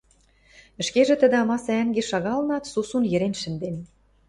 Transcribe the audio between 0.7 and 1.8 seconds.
Ӹшкежӹ тӹдӹ амаса